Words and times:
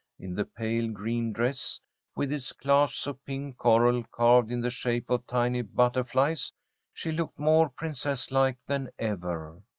In 0.17 0.33
the 0.33 0.45
pale 0.45 0.89
green 0.89 1.31
dress, 1.31 1.79
with 2.15 2.33
its 2.33 2.53
clasps 2.53 3.05
of 3.05 3.23
pink 3.23 3.57
coral 3.57 4.03
carved 4.05 4.49
in 4.49 4.59
the 4.59 4.71
shape 4.71 5.11
of 5.11 5.27
tiny 5.27 5.61
butterflies, 5.61 6.51
she 6.91 7.11
looked 7.11 7.37
more 7.37 7.69
princess 7.69 8.31
like 8.31 8.57
than 8.65 8.89
ever. 8.97 9.61